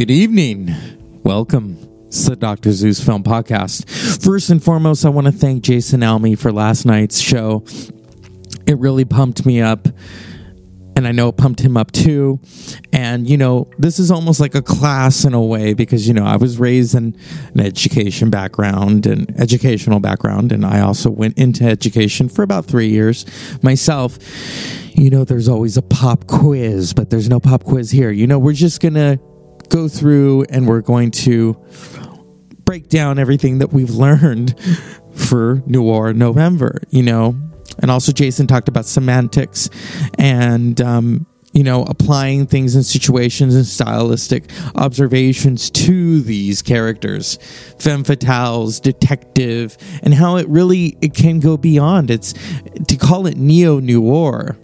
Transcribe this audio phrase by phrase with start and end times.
[0.00, 0.74] Good evening.
[1.24, 1.76] Welcome.
[2.06, 2.72] It's the Dr.
[2.72, 3.86] Zeus Film Podcast.
[4.24, 7.66] First and foremost, I want to thank Jason Almy for last night's show.
[8.66, 9.88] It really pumped me up,
[10.96, 12.40] and I know it pumped him up too.
[12.94, 16.24] And, you know, this is almost like a class in a way because, you know,
[16.24, 17.14] I was raised in
[17.52, 22.88] an education background and educational background, and I also went into education for about three
[22.88, 23.26] years
[23.62, 24.18] myself.
[24.94, 28.10] You know, there's always a pop quiz, but there's no pop quiz here.
[28.10, 29.20] You know, we're just going to
[29.70, 31.56] go through and we're going to
[32.64, 34.54] break down everything that we've learned
[35.14, 37.34] for Noir November, you know.
[37.78, 39.70] And also, Jason talked about semantics
[40.18, 47.36] and, um, you know, applying things in situations and stylistic observations to these characters,
[47.78, 52.10] femme fatales, detective, and how it really it can go beyond.
[52.10, 52.34] It's
[52.86, 54.56] to call it neo noir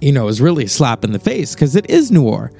[0.00, 2.52] you know, is really a slap in the face because it is noir.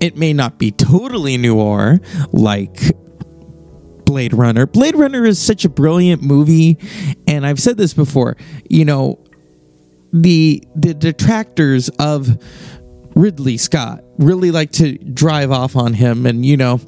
[0.00, 2.00] It may not be totally noir
[2.32, 2.80] like
[4.04, 4.66] Blade Runner.
[4.66, 6.78] Blade Runner is such a brilliant movie,
[7.26, 8.36] and I've said this before.
[8.68, 9.24] You know,
[10.12, 12.38] the the detractors of
[13.14, 16.80] Ridley Scott really like to drive off on him, and you know,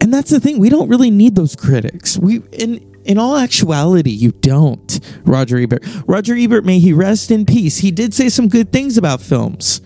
[0.00, 0.58] and that's the thing.
[0.58, 2.18] We don't really need those critics.
[2.18, 5.84] We in in all actuality, you don't, Roger Ebert.
[6.06, 7.78] Roger Ebert, may he rest in peace.
[7.78, 9.80] He did say some good things about films,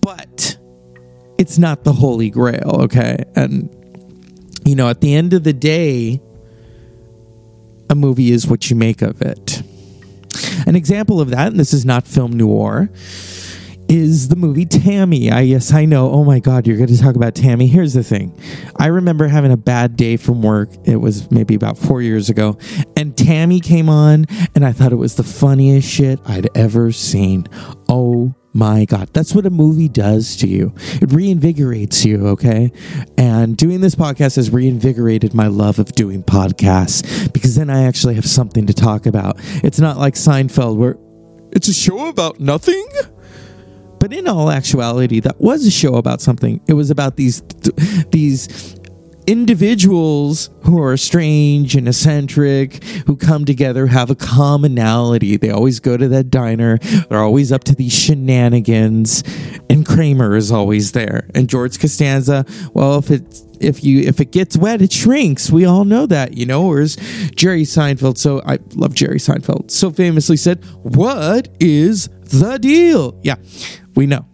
[0.00, 0.58] but
[1.38, 3.24] it's not the holy grail, okay?
[3.36, 3.68] And,
[4.64, 6.20] you know, at the end of the day,
[7.88, 9.62] a movie is what you make of it.
[10.66, 12.90] An example of that, and this is not film noir,
[13.92, 15.30] is the movie Tammy.
[15.30, 16.10] I yes, I know.
[16.10, 17.66] Oh my god, you're going to talk about Tammy.
[17.66, 18.38] Here's the thing.
[18.76, 20.70] I remember having a bad day from work.
[20.84, 22.58] It was maybe about 4 years ago,
[22.96, 27.46] and Tammy came on and I thought it was the funniest shit I'd ever seen.
[27.88, 30.74] Oh my God, that's what a movie does to you.
[31.00, 32.70] It reinvigorates you, okay?
[33.16, 38.14] And doing this podcast has reinvigorated my love of doing podcasts because then I actually
[38.14, 39.36] have something to talk about.
[39.64, 40.96] It's not like Seinfeld where
[41.52, 42.86] it's a show about nothing.
[44.02, 46.60] But in all actuality, that was a show about something.
[46.66, 47.40] It was about these
[48.10, 48.74] these
[49.28, 55.36] individuals who are strange and eccentric who come together have a commonality.
[55.36, 56.78] They always go to that diner.
[56.78, 59.22] They're always up to these shenanigans.
[59.70, 61.30] And kramer is always there.
[61.32, 65.48] And george costanza well if it if you if it gets wet it shrinks.
[65.48, 66.96] We all know that you know whereas
[67.36, 68.18] jerry seinfeld.
[68.18, 69.70] So i love jerry seinfeld.
[69.70, 73.16] So famously said what is the deal?
[73.22, 73.36] Yeah
[73.94, 74.26] we know.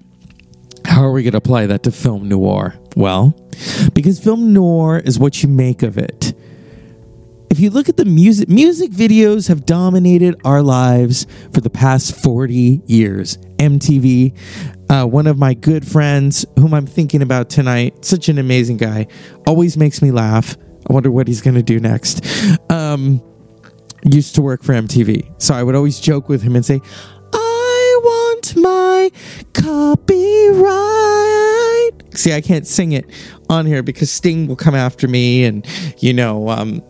[0.84, 2.74] How are we going to apply that to film noir?
[2.96, 3.38] Well,
[3.92, 6.32] because film noir is what you make of it.
[7.50, 12.14] If you look at the music, music videos have dominated our lives for the past
[12.22, 13.38] 40 years.
[13.56, 14.36] MTV,
[14.90, 19.06] uh, one of my good friends, whom I'm thinking about tonight, such an amazing guy,
[19.46, 20.56] always makes me laugh.
[20.88, 22.24] I wonder what he's going to do next.
[22.70, 23.22] Um,
[24.04, 25.42] used to work for MTV.
[25.42, 26.80] So I would always joke with him and say,
[28.56, 29.10] my
[29.52, 30.68] copyright.
[32.16, 33.04] See, I can't sing it
[33.48, 35.66] on here because Sting will come after me and,
[35.98, 36.82] you know, um,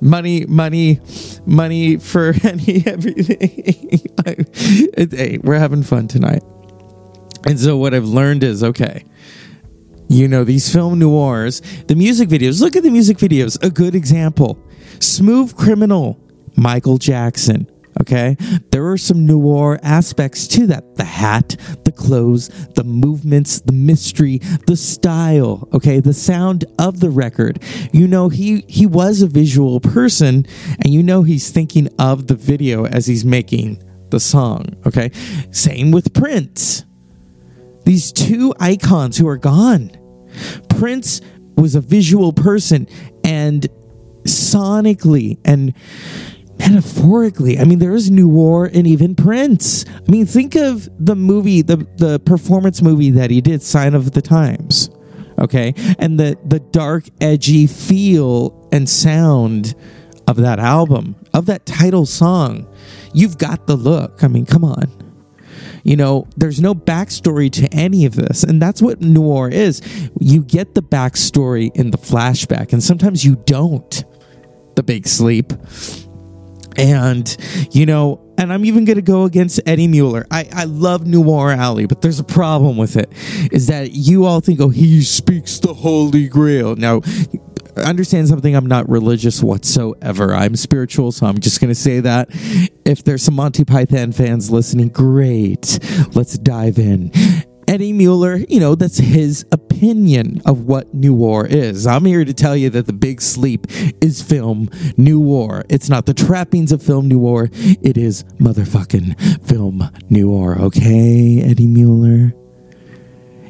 [0.00, 1.00] money, money,
[1.46, 4.46] money for any, everything.
[4.96, 6.42] hey, we're having fun tonight.
[7.46, 9.04] And so what I've learned is okay,
[10.08, 13.62] you know, these film noirs, the music videos, look at the music videos.
[13.62, 14.58] A good example
[15.00, 16.18] Smooth Criminal,
[16.56, 17.68] Michael Jackson.
[18.00, 18.36] Okay.
[18.70, 20.96] There are some noir aspects to that.
[20.96, 25.68] The hat, the clothes, the movements, the mystery, the style.
[25.72, 26.00] Okay.
[26.00, 27.62] The sound of the record.
[27.92, 30.46] You know, he, he was a visual person
[30.82, 34.76] and you know, he's thinking of the video as he's making the song.
[34.86, 35.10] Okay.
[35.50, 36.84] Same with Prince.
[37.84, 39.90] These two icons who are gone.
[40.68, 41.20] Prince
[41.56, 42.88] was a visual person
[43.22, 43.68] and
[44.24, 45.74] sonically and
[46.68, 47.58] metaphorically.
[47.58, 49.84] I mean, there is neo noir and even Prince.
[49.88, 54.12] I mean, think of the movie, the the performance movie that he did, Sign of
[54.12, 54.90] the Times.
[55.38, 59.74] Okay, and the the dark, edgy feel and sound
[60.26, 62.66] of that album, of that title song.
[63.12, 64.24] You've got the look.
[64.24, 64.90] I mean, come on.
[65.84, 68.42] You know, there's no backstory to any of this.
[68.42, 69.82] And that's what noir is.
[70.18, 74.04] You get the backstory in the flashback, and sometimes you don't.
[74.76, 75.52] The big sleep
[76.76, 77.36] and,
[77.70, 81.52] you know, and I'm even going to go against Eddie Muller I, I love Noir
[81.52, 83.10] Alley, but there's a problem with it.
[83.52, 86.76] Is that you all think, oh, he speaks the Holy Grail.
[86.76, 87.02] Now,
[87.76, 88.54] understand something.
[88.54, 90.34] I'm not religious whatsoever.
[90.34, 92.28] I'm spiritual, so I'm just going to say that.
[92.84, 95.78] If there's some Monty Python fans listening, great.
[96.14, 97.12] Let's dive in.
[97.66, 101.86] Eddie Muller, you know, that's his opinion of what New War is.
[101.86, 103.66] I'm here to tell you that The Big Sleep
[104.00, 105.64] is film New War.
[105.68, 111.42] It's not the trappings of film New War, it is motherfucking film New War, okay,
[111.42, 112.34] Eddie Muller?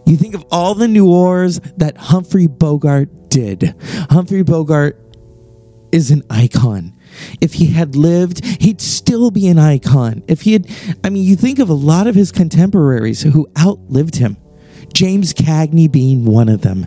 [0.06, 3.74] You think of all the New Wars that Humphrey Bogart did.
[4.10, 5.00] Humphrey Bogart
[5.92, 6.94] is an icon.
[7.40, 10.22] If he had lived, he'd still be an icon.
[10.28, 10.68] If he had,
[11.02, 14.36] I mean, you think of a lot of his contemporaries who outlived him.
[14.92, 16.86] James Cagney being one of them.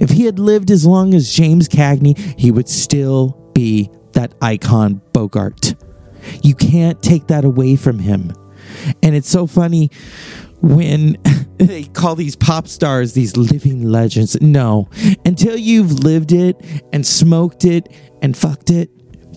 [0.00, 5.02] If he had lived as long as James Cagney, he would still be that icon
[5.12, 5.74] Bogart.
[6.42, 8.32] You can't take that away from him.
[9.02, 9.90] And it's so funny
[10.60, 11.16] when
[11.58, 14.40] they call these pop stars these living legends.
[14.40, 14.88] No,
[15.24, 16.56] until you've lived it
[16.92, 17.88] and smoked it
[18.22, 18.90] and fucked it,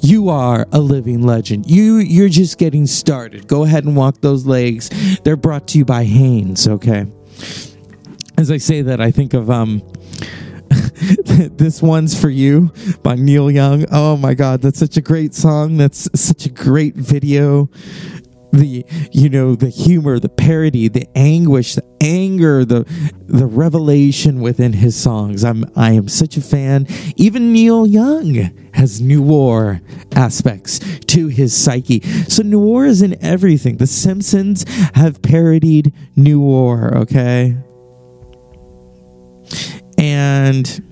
[0.06, 1.70] you are a living legend.
[1.70, 3.48] You you're just getting started.
[3.48, 4.90] Go ahead and walk those legs.
[5.24, 7.06] They're brought to you by Hanes, okay?
[8.38, 9.82] As I say that, I think of um
[11.26, 12.72] this one's for you
[13.02, 13.86] by Neil Young.
[13.92, 15.78] Oh my god, that's such a great song.
[15.78, 17.70] That's such a great video
[18.56, 22.86] the you know the humor the parody the anguish the anger the
[23.28, 25.44] the revelation within his songs.
[25.44, 26.88] I'm i am such a fan.
[27.16, 29.82] Even neil young has noir
[30.16, 32.02] aspects to his psyche.
[32.28, 33.78] So noir is in everything.
[33.78, 37.58] The simpsons have parodied noir okay?
[39.98, 40.84] And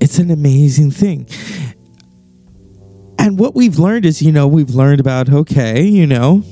[0.00, 1.28] it's an amazing thing
[3.22, 6.42] and what we've learned is, you know, we've learned about, okay, you know,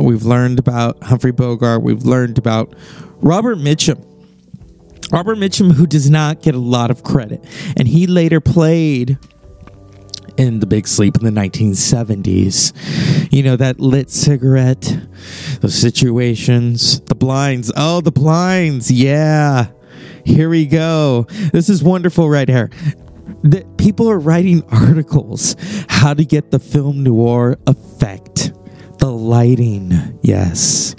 [0.00, 2.74] we've learned about Humphrey Bogart, we've learned about
[3.20, 4.02] Robert Mitchum.
[5.12, 7.44] Robert Mitchum, who does not get a lot of credit,
[7.76, 9.18] and he later played
[10.38, 12.72] in The Big Sleep in the 1970s.
[13.30, 14.96] You know, that lit cigarette,
[15.60, 17.70] those situations, the blinds.
[17.76, 18.90] Oh, the blinds.
[18.90, 19.66] Yeah.
[20.24, 21.26] Here we go.
[21.52, 22.70] This is wonderful right here
[23.42, 25.56] that people are writing articles
[25.88, 28.52] how to get the film noir effect.
[28.98, 30.94] The lighting yes.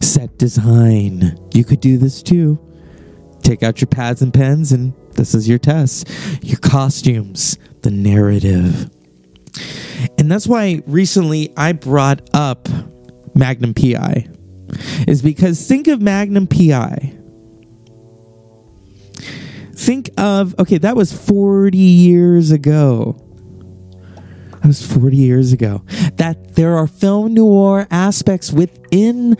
[0.00, 1.38] Set design.
[1.52, 2.58] You could do this too.
[3.42, 6.08] Take out your pads and pens and this is your test.
[6.42, 8.90] Your costumes the narrative.
[10.18, 12.68] And that's why recently i brought up
[13.34, 14.26] magnum pi
[15.06, 17.14] is because think of magnum pi
[19.82, 23.16] Think of, okay, that was 40 years ago.
[24.52, 25.82] That was 40 years ago.
[26.14, 29.30] That there are film noir aspects within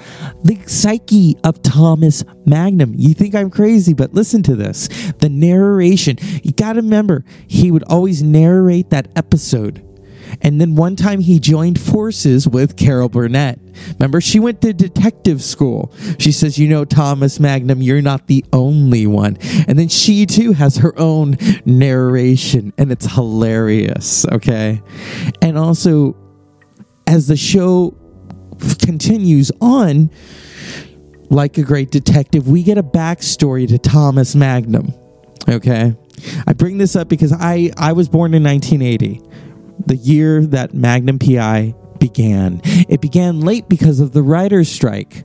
[0.43, 2.93] the psyche of Thomas Magnum.
[2.97, 4.89] You think I'm crazy, but listen to this.
[5.21, 9.87] The narration, you got to remember, he would always narrate that episode
[10.40, 13.58] and then one time he joined forces with Carol Burnett.
[13.99, 15.93] Remember, she went to detective school.
[16.19, 19.37] She says, You know, Thomas Magnum, you're not the only one.
[19.69, 24.26] And then she too has her own narration, and it's hilarious.
[24.26, 24.81] Okay.
[25.40, 26.17] And also,
[27.06, 27.96] as the show
[28.79, 30.11] continues on,
[31.31, 34.93] like a great detective, we get a backstory to Thomas Magnum.
[35.49, 35.96] Okay.
[36.46, 39.31] I bring this up because I, I was born in 1980
[39.86, 42.60] the year that Magnum PI began.
[42.64, 45.24] It began late because of the writer's strike.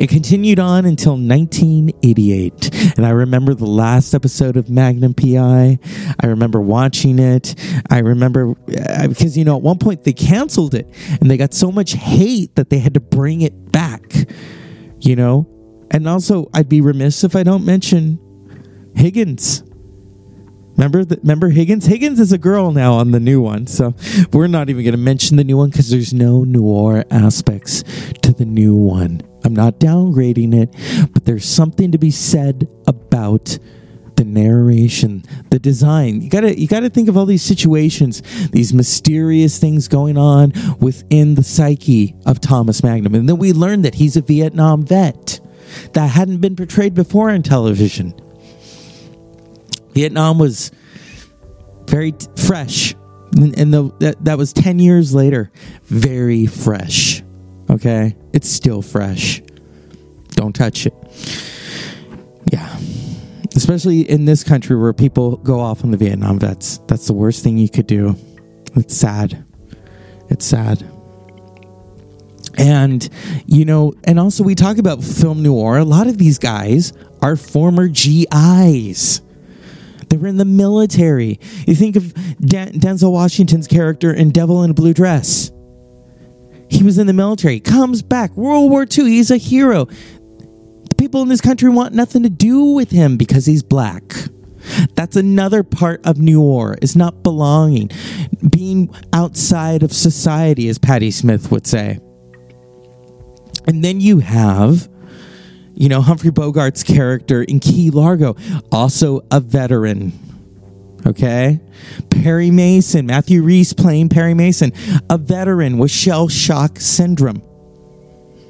[0.00, 2.96] It continued on until 1988.
[2.96, 5.78] And I remember the last episode of Magnum PI.
[6.20, 7.54] I remember watching it.
[7.88, 10.88] I remember uh, because, you know, at one point they canceled it
[11.20, 14.14] and they got so much hate that they had to bring it back,
[15.00, 15.48] you know?
[15.90, 18.18] And also, I'd be remiss if I don't mention
[18.94, 19.62] Higgins.
[20.78, 21.86] Remember, the, remember Higgins?
[21.86, 23.94] Higgins is a girl now on the new one, so
[24.32, 27.82] we're not even going to mention the new one because there's no noir aspects
[28.22, 29.20] to the new one.
[29.44, 33.58] I'm not downgrading it, but there's something to be said about
[34.14, 36.20] the narration, the design.
[36.20, 38.20] You gotta you gotta think of all these situations,
[38.50, 43.14] these mysterious things going on within the psyche of Thomas Magnum.
[43.14, 45.40] And then we learned that he's a Vietnam vet.
[45.92, 48.14] That hadn't been portrayed before on television.
[49.92, 50.70] Vietnam was
[51.86, 52.94] very t- fresh,
[53.36, 55.50] and, and the, that, that was 10 years later.
[55.84, 57.22] Very fresh.
[57.70, 58.16] Okay?
[58.32, 59.42] It's still fresh.
[60.30, 60.94] Don't touch it.
[62.52, 62.78] Yeah.
[63.56, 66.78] Especially in this country where people go off on the Vietnam vets.
[66.86, 68.16] That's the worst thing you could do.
[68.76, 69.44] It's sad.
[70.28, 70.88] It's sad.
[72.56, 73.08] And,
[73.46, 75.78] you know, and also we talk about film noir.
[75.78, 76.92] A lot of these guys
[77.22, 79.22] are former GIs.
[80.08, 81.38] They were in the military.
[81.66, 85.50] You think of Den- Denzel Washington's character in Devil in a Blue Dress.
[86.70, 89.86] He was in the military, comes back, World War II, he's a hero.
[89.86, 94.02] The people in this country want nothing to do with him because he's black.
[94.94, 97.90] That's another part of noir is not belonging,
[98.50, 102.00] being outside of society, as Patti Smith would say.
[103.66, 104.88] And then you have,
[105.78, 108.36] you know, Humphrey Bogart's character in Key Largo,
[108.72, 110.12] also a veteran.
[111.06, 111.60] Okay?
[112.10, 114.72] Perry Mason, Matthew Rhys playing Perry Mason,
[115.08, 117.42] a veteran with shell shock syndrome.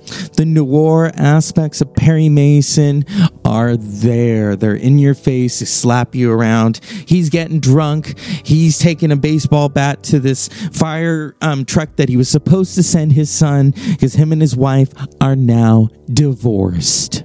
[0.08, 3.04] The noir aspects of Perry Mason
[3.44, 4.56] are there.
[4.56, 6.80] They're in your face, they slap you around.
[7.06, 8.18] He's getting drunk.
[8.18, 12.82] He's taking a baseball bat to this fire um, truck that he was supposed to
[12.82, 17.24] send his son because him and his wife are now divorced.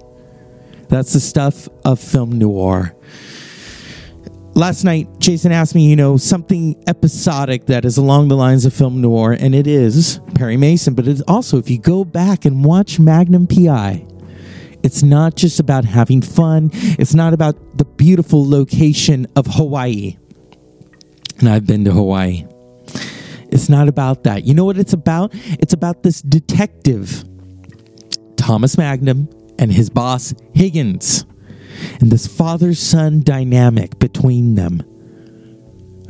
[0.90, 2.96] That's the stuff of film noir
[4.56, 8.74] last night jason asked me you know something episodic that is along the lines of
[8.74, 10.94] film noir and it is perry mason.
[10.94, 14.06] But it's also if you go back and watch magnum pi
[14.84, 16.70] it's not just about having fun.
[16.74, 20.18] It's not about the beautiful location of hawaii.
[21.40, 22.46] And i've been to hawaii.
[23.50, 24.44] It's not about that.
[24.46, 25.32] You know what it's about?
[25.34, 27.24] It's about this detective
[28.36, 31.26] thomas magnum and his boss higgins
[32.00, 34.84] and this father son dynamic between them.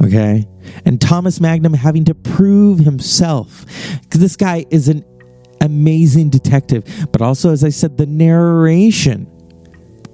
[0.02, 0.48] Okay?
[0.86, 3.66] And Thomas Magnum having to prove himself.
[4.02, 5.06] Because this guy is an
[5.62, 6.84] amazing detective.
[7.12, 9.30] But also, as I said, the narration.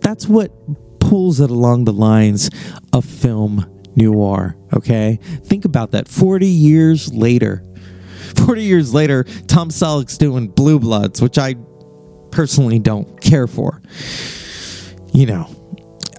[0.02, 0.52] That's what
[1.00, 2.50] pulls it along the lines
[2.94, 3.66] of film
[3.96, 4.56] noir.
[4.74, 5.20] Okay?
[5.44, 6.08] Think about that.
[6.08, 7.64] 40 years later.
[8.46, 11.56] 40 years later, Tom Selleck's doing Blue Bloods, which I
[12.32, 13.82] personally don't care for
[15.14, 15.48] you know,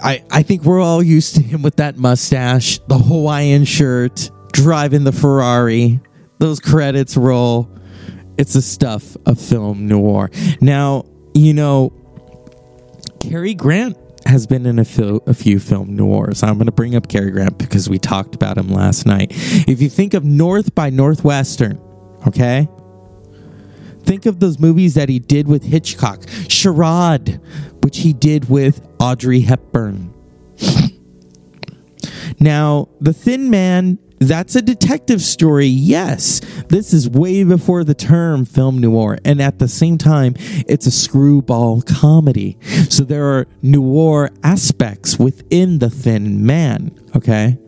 [0.03, 5.05] I, I think we're all used to him with that mustache, the Hawaiian shirt, driving
[5.05, 6.01] the Ferrari.
[6.39, 7.71] Those credits roll.
[8.39, 10.31] It's the stuff of film noir.
[10.61, 11.05] Now,
[11.35, 11.93] you know,
[13.21, 16.43] Cary Grant has been in a, fil- a few film noirs.
[16.43, 19.33] I'm going to bring up Cary Grant because we talked about him last night.
[19.69, 21.79] If you think of North by Northwestern,
[22.27, 22.69] okay?
[24.03, 26.25] Think of those movies that he did with Hitchcock.
[26.49, 27.41] Charade,
[27.83, 30.13] which he did with Audrey Hepburn.
[32.41, 36.41] now, The Thin Man, that's a detective story, yes.
[36.69, 39.19] This is way before the term film noir.
[39.25, 42.59] And at the same time, it's a screwball comedy.
[42.91, 47.59] So there are noir aspects within The Thin Man, okay?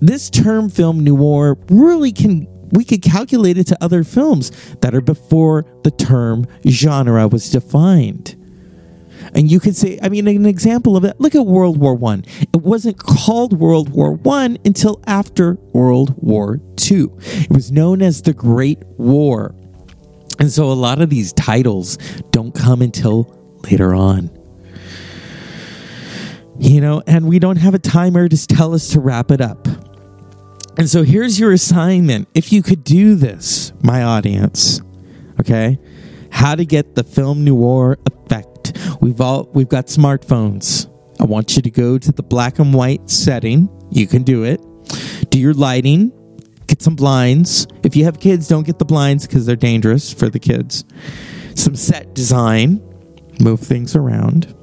[0.00, 4.50] This term film noir really can we could calculate it to other films
[4.80, 8.36] that are before the term genre was defined.
[9.34, 12.24] And you could say, I mean, an example of that, look at World War One.
[12.40, 17.16] It wasn't called World War One until after World War Two.
[17.20, 19.54] It was known as the Great War.
[20.38, 21.98] And so a lot of these titles
[22.30, 23.36] don't come until
[23.70, 24.30] later on.
[26.58, 29.66] You know, and we don't have a timer to tell us to wrap it up.
[30.76, 32.28] And so here's your assignment.
[32.34, 34.80] If you could do this, my audience,
[35.38, 35.78] okay?
[36.30, 37.98] How to get the film noir.
[39.00, 40.88] We've all we've got smartphones.
[41.20, 43.68] I want you to go to the black and white setting.
[43.90, 44.60] You can do it.
[45.30, 46.12] Do your lighting.
[46.66, 47.66] Get some blinds.
[47.82, 50.84] If you have kids, don't get the blinds because they're dangerous for the kids.
[51.54, 52.82] Some set design.
[53.40, 54.54] Move things around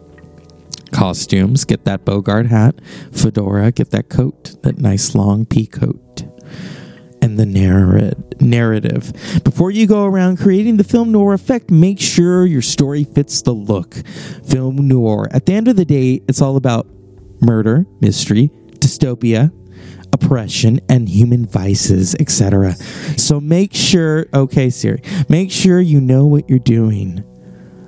[0.92, 1.66] costumes.
[1.66, 2.76] Get that Bogart hat,
[3.12, 6.02] fedora, get that coat, that nice long pea coat.
[7.28, 7.46] And the
[8.40, 9.12] narrative.
[9.44, 13.52] Before you go around creating the film noir effect, make sure your story fits the
[13.52, 13.96] look.
[14.46, 15.28] Film noir.
[15.32, 16.88] At the end of the day, it's all about
[17.42, 19.52] murder, mystery, dystopia,
[20.14, 22.76] oppression, and human vices, etc.
[23.18, 27.26] So make sure, okay, Siri, make sure you know what you're doing.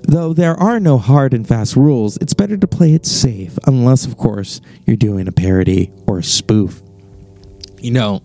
[0.04, 4.06] Though there are no hard and fast rules, it's better to play it safe, unless,
[4.06, 6.82] of course, you're doing a parody or a spoof.
[7.82, 8.24] You know,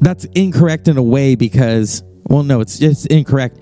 [0.00, 3.58] that's incorrect in a way because, well, no, it's just incorrect.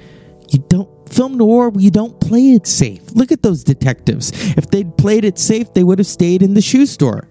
[0.51, 3.03] You don't film noir you don't play it safe.
[3.13, 4.33] Look at those detectives.
[4.57, 7.29] If they'd played it safe, they would have stayed in the shoe store.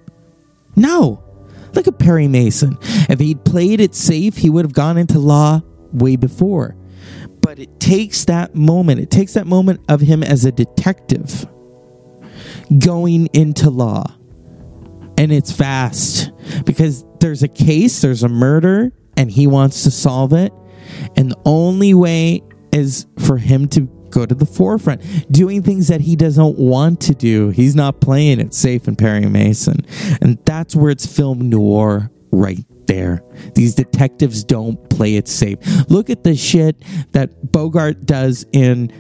[0.76, 1.24] No.
[1.74, 2.78] Look at Perry Mason.
[3.10, 5.62] If he'd played it safe, he would have gone into law
[5.92, 6.76] way before.
[7.42, 11.48] But it takes that moment, it takes that moment of him as a detective
[12.78, 14.04] going into law.
[15.18, 16.32] And it's fast
[16.66, 20.52] because there's a case, there's a murder, and he wants to solve it.
[21.16, 22.42] And the only way
[22.74, 25.02] is for him to go to the forefront,
[25.32, 27.50] doing things that he doesn't want to do.
[27.50, 29.86] He's not playing it safe in Perry Mason.
[30.22, 33.24] And that's where it's film noir right there.
[33.56, 35.60] These detectives don't play it safe.
[35.90, 36.82] Look at the shit
[37.14, 38.92] that Bogart does in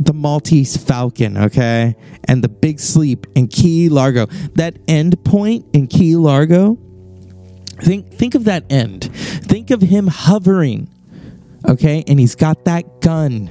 [0.00, 1.96] the Maltese Falcon, okay?
[2.24, 4.26] And the Big Sleep in Key Largo.
[4.54, 6.78] That end point in Key Largo,
[7.82, 9.04] think think of that end.
[9.14, 10.88] Think of him hovering,
[11.66, 12.04] okay?
[12.06, 13.50] And he's got that gun.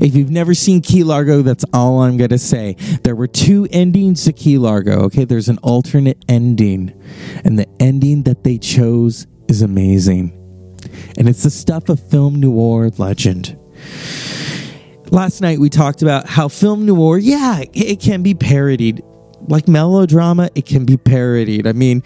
[0.00, 2.74] If you've never seen Key Largo, that's all I'm going to say.
[3.02, 5.24] There were two endings to Key Largo, okay?
[5.24, 6.98] There's an alternate ending.
[7.44, 10.30] And the ending that they chose is amazing.
[11.18, 13.58] And it's the stuff of film noir legend
[15.14, 19.02] last night we talked about how film noir, yeah, it can be parodied.
[19.46, 21.66] Like melodrama, it can be parodied.
[21.66, 22.02] I mean,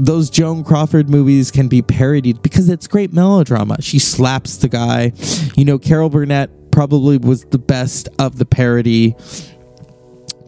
[0.00, 3.80] those Joan Crawford movies can be parodied because it's great melodrama.
[3.80, 5.12] She slaps the guy.
[5.56, 9.14] You know, Carol Burnett probably was the best of the parody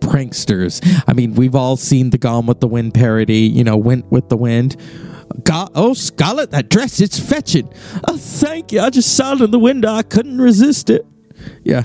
[0.00, 0.80] pranksters.
[1.06, 4.28] I mean, we've all seen the Gone with the Wind parody, you know, Went with
[4.28, 4.76] the Wind.
[5.44, 7.73] God, oh, Scarlett, that dress, it's fetching.
[8.06, 8.80] Oh, thank you.
[8.80, 9.90] I just saw it in the window.
[9.92, 11.06] I couldn't resist it.
[11.64, 11.85] Yeah,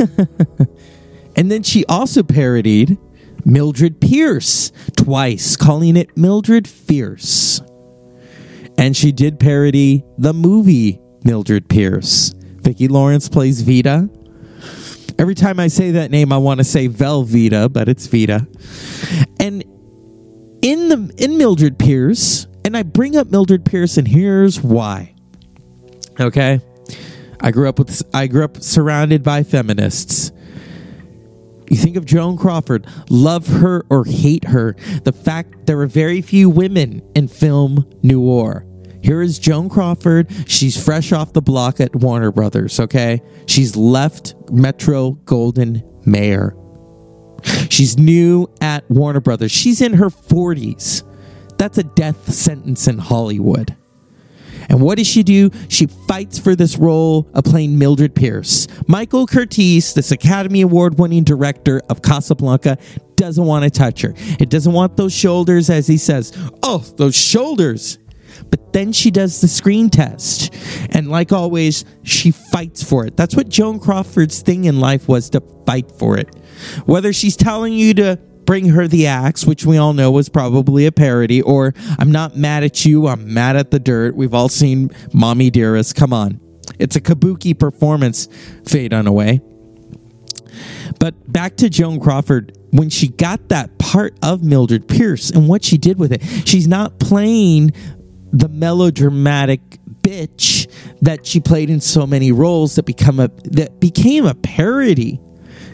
[1.36, 2.98] and then she also parodied
[3.44, 7.60] Mildred Pierce twice, calling it Mildred Fierce.
[8.78, 12.32] And she did parody the movie Mildred Pierce.
[12.36, 14.08] Vicki Lawrence plays Veda.
[15.18, 18.46] Every time I say that name, I want to say Velveeta, but it's Veda.
[19.40, 19.62] And
[20.62, 25.14] in the in Mildred Pierce, and I bring up Mildred Pierce, and here's why.
[26.20, 26.60] Okay,
[27.40, 30.30] I grew up with I grew up surrounded by feminists.
[31.70, 34.76] You think of Joan Crawford, love her or hate her.
[35.04, 38.66] The fact there are very few women in film noir.
[39.02, 40.30] Here is Joan Crawford.
[40.46, 43.20] She's fresh off the block at Warner Brothers, okay?
[43.46, 46.56] She's left Metro Goldwyn Mayer.
[47.68, 49.50] She's new at Warner Brothers.
[49.50, 51.02] She's in her 40s.
[51.58, 53.76] That's a death sentence in Hollywood.
[54.68, 55.50] And what does she do?
[55.68, 58.66] She fights for this role of playing Mildred Pierce.
[58.86, 62.78] Michael Curtiz, this Academy Award winning director of Casablanca,
[63.16, 64.14] doesn't want to touch her.
[64.40, 66.32] It doesn't want those shoulders, as he says.
[66.62, 67.98] Oh, those shoulders.
[68.50, 70.54] But then she does the screen test.
[70.90, 73.16] And like always, she fights for it.
[73.16, 76.34] That's what Joan Crawford's thing in life was to fight for it.
[76.86, 80.86] Whether she's telling you to bring her the axe, which we all know was probably
[80.86, 84.14] a parody, or I'm not mad at you, I'm mad at the dirt.
[84.14, 85.94] We've all seen Mommy Dearest.
[85.94, 86.40] Come on.
[86.78, 88.28] It's a kabuki performance,
[88.66, 89.40] Faye Dunaway.
[90.98, 95.64] But back to Joan Crawford, when she got that part of Mildred Pierce and what
[95.64, 97.72] she did with it, she's not playing
[98.32, 99.60] the melodramatic
[100.02, 105.20] bitch that she played in so many roles that become a that became a parody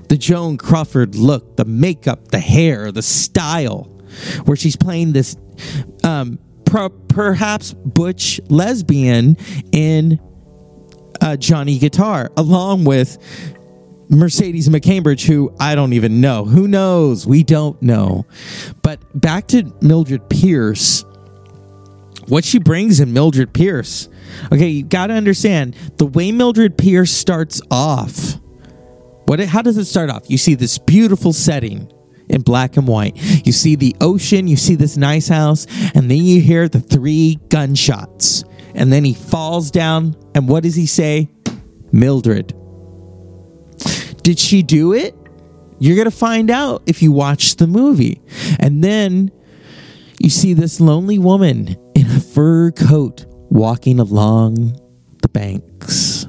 [0.09, 3.85] the Joan Crawford look, the makeup, the hair, the style,
[4.45, 5.37] where she's playing this
[6.03, 9.37] um, per- perhaps butch lesbian
[9.73, 10.21] in
[11.21, 13.19] uh, Johnny Guitar, along with
[14.09, 16.45] Mercedes McCambridge, who I don't even know.
[16.45, 17.27] Who knows?
[17.27, 18.25] We don't know.
[18.83, 21.05] But back to Mildred Pierce.
[22.27, 24.09] What she brings in Mildred Pierce.
[24.53, 28.28] Okay, you got to understand the way Mildred Pierce starts off
[29.29, 29.41] what?
[29.41, 30.31] How does it start off?
[30.31, 31.93] You see this beautiful setting
[32.29, 33.17] in black and white.
[33.47, 37.39] You see the ocean, you see this nice house, and then you hear the three
[37.49, 38.45] gunshots.
[38.75, 41.29] And then he falls down, and what does he say?
[41.93, 42.55] Mildred.
[44.23, 45.15] Did she do it?
[45.79, 48.21] You're going to find out if you watch the movie.
[48.59, 49.31] And then
[50.19, 54.79] you see this lonely woman in a fur coat walking along
[55.23, 56.27] the banks,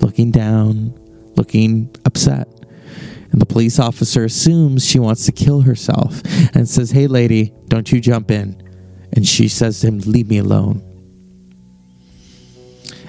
[0.00, 0.94] looking down,
[1.36, 2.46] looking upset.
[3.30, 6.20] And the police officer assumes she wants to kill herself
[6.54, 8.62] and says, Hey, lady, don't you jump in.
[9.14, 10.88] And she says to him, Leave me alone.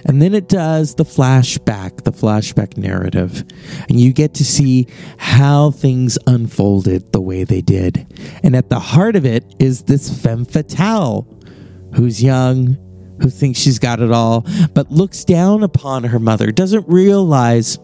[0.06, 3.44] And then it does the flashback, the flashback narrative.
[3.90, 4.88] And you get to see
[5.18, 8.06] how things unfolded the way they did.
[8.44, 11.28] And at the heart of it is this femme fatale
[11.96, 12.78] who's young,
[13.22, 17.78] who thinks she's got it all, but looks down upon her mother, doesn't realize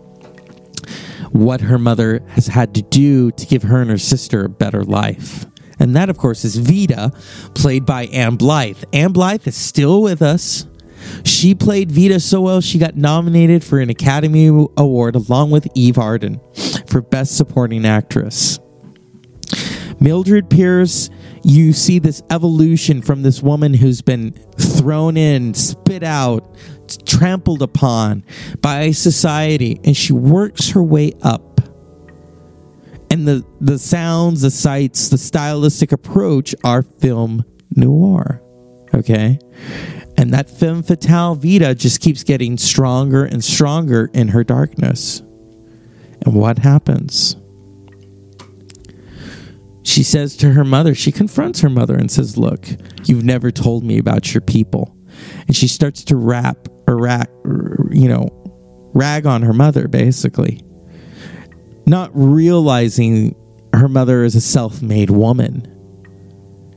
[1.32, 4.84] what her mother has had to do to give her and her sister a better
[4.84, 5.46] life.
[5.80, 7.14] And that, of course, is Veda,
[7.54, 8.84] played by Ann Blyth.
[8.94, 10.66] Ann Blyth is still with us.
[11.24, 15.98] She played Veda so well, she got nominated for an Academy Award along with Eve
[15.98, 16.42] Arden
[16.88, 18.60] for Best Supporting Actress.
[20.02, 21.10] Mildred Pierce,
[21.44, 26.56] you see this evolution from this woman who's been thrown in, spit out,
[26.98, 28.24] trampled upon
[28.62, 31.62] by society, and she works her way up.
[33.12, 37.44] And the, the sounds, the sights, the stylistic approach are film
[37.76, 38.42] noir.
[38.94, 39.40] Okay.
[40.18, 45.22] And that femme fatale Veda just keeps getting stronger and stronger in her darkness.
[46.26, 47.38] And what happens?
[49.84, 52.68] She says to her mother, she confronts her mother and says, Look,
[53.06, 54.96] you've never told me about your people.
[55.48, 58.30] And she starts to rap or you know,
[58.94, 60.64] rag on her mother, basically.
[61.86, 63.36] Not realizing
[63.74, 65.76] her mother is a self made woman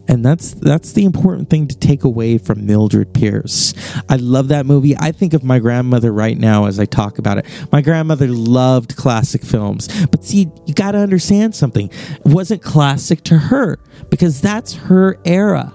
[0.08, 3.72] and that's that's the important thing to take away from Mildred Pierce.
[4.08, 4.96] I love that movie.
[4.96, 7.46] I think of my grandmother right now as I talk about it.
[7.70, 9.88] My grandmother loved classic films.
[10.06, 11.88] But see, you got to understand something.
[11.88, 13.78] It wasn't classic to her
[14.10, 15.72] because that's her era.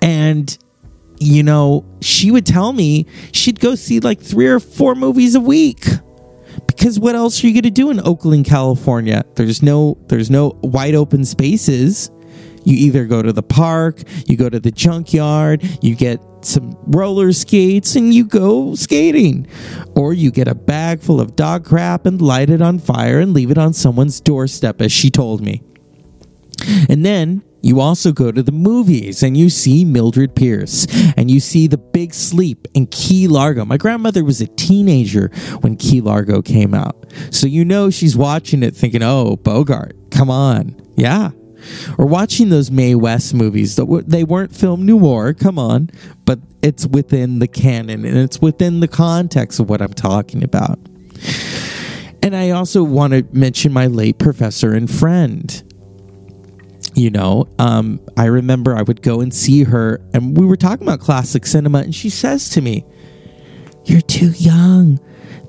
[0.00, 0.56] And
[1.22, 5.40] you know, she would tell me she'd go see like 3 or 4 movies a
[5.40, 5.84] week
[6.66, 9.24] because what else are you going to do in Oakland, California?
[9.36, 12.10] There's no there's no wide open spaces.
[12.64, 17.32] You either go to the park, you go to the junkyard, you get some roller
[17.32, 19.46] skates and you go skating.
[19.96, 23.34] Or you get a bag full of dog crap and light it on fire and
[23.34, 25.62] leave it on someone's doorstep, as she told me.
[26.88, 31.40] And then you also go to the movies and you see Mildred Pierce and you
[31.40, 33.64] see The Big Sleep and Key Largo.
[33.64, 36.96] My grandmother was a teenager when Key Largo came out.
[37.30, 40.80] So you know she's watching it thinking, oh, Bogart, come on.
[40.96, 41.30] Yeah,
[41.98, 43.76] or watching those Mae West movies.
[43.76, 45.90] They weren't film noir, come on,
[46.24, 50.78] but it's within the canon and it's within the context of what I'm talking about.
[52.22, 55.62] And I also want to mention my late professor and friend.
[56.94, 60.86] You know, um, I remember I would go and see her, and we were talking
[60.86, 62.84] about classic cinema, and she says to me,
[63.84, 65.00] You're too young.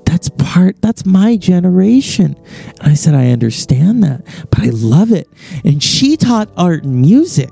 [0.06, 2.36] That's part that's my generation.
[2.82, 5.28] And i said i understand that but i love it.
[5.66, 7.52] And she taught art and music.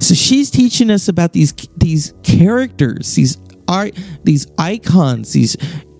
[0.00, 3.94] So she's teaching us about these these characters these art
[4.24, 5.56] these icons these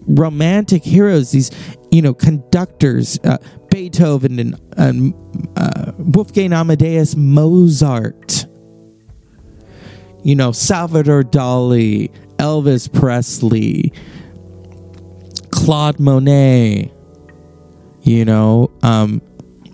[0.06, 1.50] romantic heroes these
[1.90, 3.38] you know conductors uh,
[3.70, 5.14] beethoven and um,
[5.56, 8.46] uh, wolfgang amadeus mozart
[10.22, 13.92] you know salvador dali elvis presley
[15.56, 16.92] Claude Monet,
[18.02, 19.22] you know, um,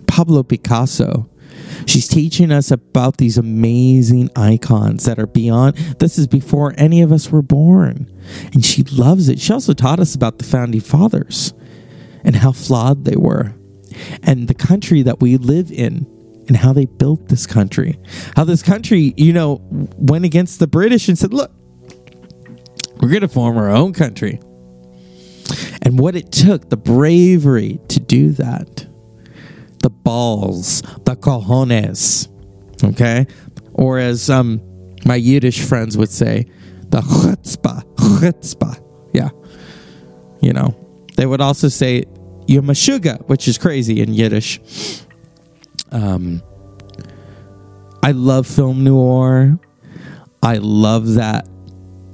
[0.07, 1.29] Pablo Picasso.
[1.85, 5.75] She's teaching us about these amazing icons that are beyond.
[5.99, 8.09] This is before any of us were born.
[8.53, 9.39] And she loves it.
[9.39, 11.53] She also taught us about the founding fathers
[12.23, 13.53] and how flawed they were,
[14.23, 16.07] and the country that we live in,
[16.47, 17.99] and how they built this country.
[18.35, 21.51] How this country, you know, went against the British and said, look,
[23.01, 24.39] we're going to form our own country
[25.81, 28.87] and what it took, the bravery to do that,
[29.83, 32.29] the balls, the cojones,
[32.83, 33.27] okay?
[33.73, 34.61] Or as um,
[35.05, 36.47] my Yiddish friends would say,
[36.89, 38.81] the chutzpah, chutzpah,
[39.13, 39.29] yeah.
[40.41, 40.75] You know,
[41.17, 42.05] they would also say,
[42.47, 44.59] you're mashuga, which is crazy in Yiddish.
[45.91, 46.41] Um,
[48.01, 49.59] I love film noir.
[50.41, 51.47] I love that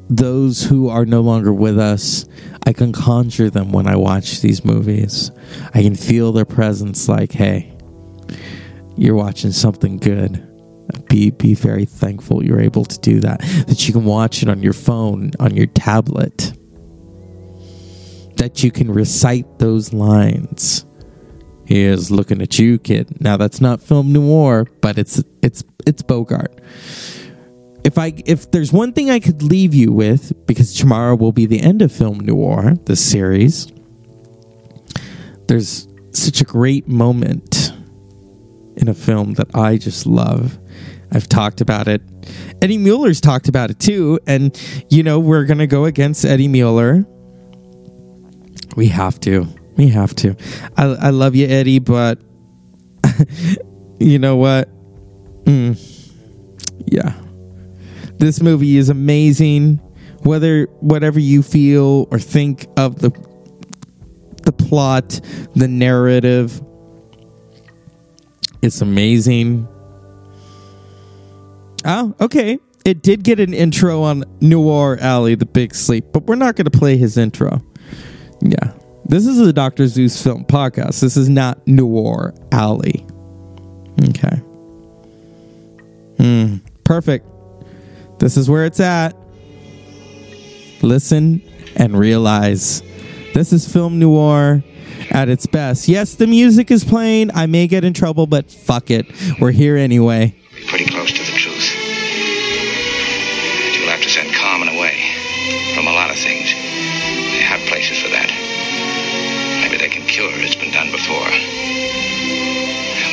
[0.09, 2.25] those who are no longer with us,
[2.65, 5.31] I can conjure them when I watch these movies.
[5.73, 7.77] I can feel their presence like, hey,
[8.97, 10.45] you're watching something good.
[11.07, 13.41] Be be very thankful you're able to do that.
[13.67, 16.53] That you can watch it on your phone, on your tablet.
[18.37, 20.85] That you can recite those lines.
[21.65, 23.21] He is looking at you, kid.
[23.21, 26.59] Now that's not film noir, but it's it's it's Bogart
[27.83, 31.45] if I if there's one thing I could leave you with, because tomorrow will be
[31.45, 33.71] the end of Film Noir, this series,
[35.47, 37.73] there's such a great moment
[38.77, 40.59] in a film that I just love.
[41.11, 42.01] I've talked about it.
[42.61, 44.19] Eddie Muller's talked about it too.
[44.27, 47.05] And, you know, we're to go against Eddie Mueller.
[48.75, 49.47] We have to.
[49.75, 50.35] We have to.
[50.77, 52.21] I, I love you, Eddie, but
[53.99, 54.69] you know what?
[55.45, 55.77] Mm,
[56.85, 57.18] yeah
[58.19, 59.77] this movie is amazing.
[60.23, 63.11] Whether whatever you feel or think of the
[64.43, 65.19] the plot,
[65.55, 66.61] the narrative,
[68.61, 69.67] it's amazing.
[71.85, 72.59] Oh, okay.
[72.85, 76.65] It did get an intro on Noir Alley, The Big Sleep, but we're not going
[76.69, 77.61] to play his intro.
[78.41, 78.73] Yeah.
[79.05, 79.87] This is a Dr.
[79.87, 80.99] Zeus film podcast.
[81.01, 83.05] This is not Noir Alley.
[84.09, 84.37] Okay.
[86.17, 86.57] Hmm.
[86.83, 87.25] Perfect.
[88.19, 89.15] This is where it's at.
[90.81, 91.41] Listen
[91.75, 92.81] and realize.
[93.33, 94.63] This is film noir
[95.11, 95.87] at its best.
[95.87, 97.31] Yes, the music is playing.
[97.33, 99.07] I may get in trouble, but fuck it.
[99.39, 100.35] We're here anyway.
[100.67, 101.71] Pretty close to the truth.
[103.63, 104.99] But you'll have to send Carmen away
[105.73, 106.51] from a lot of things.
[106.51, 108.29] They have places for that.
[109.63, 110.41] Maybe they can cure her.
[110.41, 111.31] It's been done before.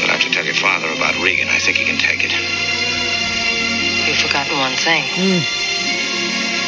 [0.03, 1.49] We'll have to tell your father about Regan.
[1.49, 2.36] I think he can take it.
[4.37, 5.05] You've forgotten one thing.
[5.14, 5.40] Hmm.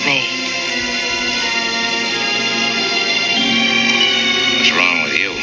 [0.06, 0.24] Me.
[4.56, 5.34] What's wrong with you?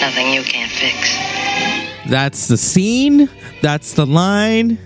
[0.00, 1.16] Nothing you can't fix.
[2.10, 3.30] That's the scene.
[3.60, 4.78] That's the line.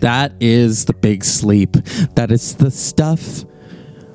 [0.00, 1.74] That is the big sleep.
[2.16, 3.44] That is the stuff.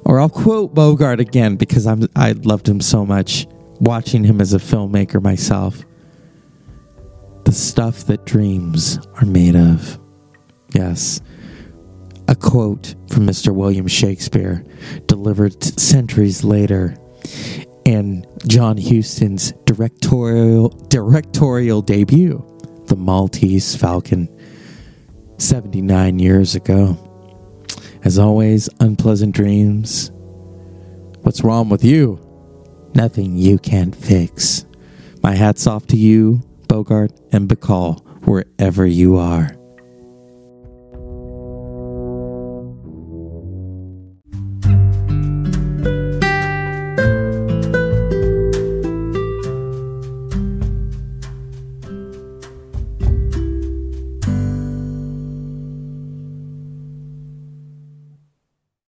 [0.03, 3.47] Or I'll quote Bogart again because I'm I loved him so much
[3.79, 5.85] watching him as a filmmaker myself.
[7.45, 10.01] The stuff that dreams are made of.
[10.73, 11.21] Yes.
[12.27, 13.53] A quote from Mr.
[13.53, 14.63] William Shakespeare
[15.07, 16.95] delivered centuries later
[17.83, 22.45] in John Huston's directorial directorial debut,
[22.85, 24.29] The Maltese Falcon,
[25.37, 26.97] 79 years ago.
[28.03, 30.11] As always, unpleasant dreams.
[31.21, 32.19] What's wrong with you?
[32.95, 34.65] Nothing you can't fix.
[35.21, 39.51] My hat's off to you, Bogart and Bacall, wherever you are.